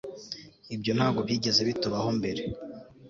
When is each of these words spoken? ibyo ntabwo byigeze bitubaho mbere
ibyo 0.75 0.91
ntabwo 0.97 1.19
byigeze 1.27 1.59
bitubaho 1.69 2.09
mbere 2.19 2.41